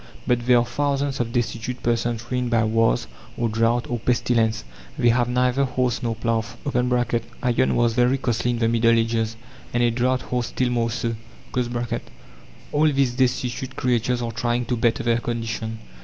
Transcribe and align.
But 0.25 0.47
there 0.47 0.57
are 0.57 0.65
thousands 0.65 1.19
of 1.19 1.31
destitute 1.31 1.83
persons 1.83 2.25
ruined 2.31 2.49
by 2.49 2.63
wars, 2.63 3.05
or 3.37 3.49
drought, 3.49 3.85
or 3.87 3.99
pestilence. 3.99 4.63
They 4.97 5.09
have 5.09 5.29
neither 5.29 5.63
horse 5.63 6.01
nor 6.01 6.15
plough. 6.15 6.43
(Iron 6.65 7.75
was 7.75 7.93
very 7.93 8.17
costly 8.17 8.49
in 8.49 8.57
the 8.57 8.67
Middle 8.67 8.97
Ages, 8.97 9.35
and 9.75 9.83
a 9.83 9.91
draught 9.91 10.23
horse 10.23 10.47
still 10.47 10.71
more 10.71 10.89
so.) 10.89 11.15
All 12.71 12.91
these 12.91 13.13
destitute 13.13 13.75
creatures 13.75 14.23
are 14.23 14.31
trying 14.31 14.65
to 14.65 14.75
better 14.75 15.03
their 15.03 15.19
condition. 15.19 15.77